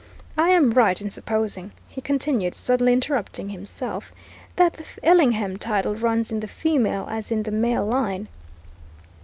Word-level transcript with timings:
I 0.35 0.49
am 0.49 0.71
right 0.71 0.99
in 0.99 1.11
supposing," 1.11 1.73
he 1.87 2.01
continued, 2.01 2.55
suddenly 2.55 2.91
interrupting 2.91 3.49
himself, 3.49 4.11
"that 4.55 4.73
the 4.73 4.85
Ellingham 5.03 5.57
title 5.57 5.93
runs 5.93 6.31
in 6.31 6.39
the 6.39 6.47
female 6.47 7.05
as 7.07 7.31
in 7.31 7.43
the 7.43 7.51
male 7.51 7.85
line?" 7.85 8.27